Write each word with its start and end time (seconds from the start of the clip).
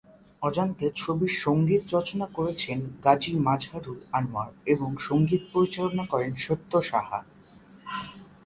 অজান্তে 0.41 0.85
ছবির 0.95 1.33
সঙ্গীত 1.39 1.83
রচনা 1.95 2.27
করেছেন 2.33 2.79
গাজী 3.03 3.31
মাজহারুল 3.39 3.99
আনোয়ার 4.11 4.51
এবং 4.65 4.89
সঙ্গীত 4.99 5.43
পরিচালনা 5.53 6.03
করেন 6.05 6.31
সত্য 6.37 6.71
সাহা। 6.81 7.19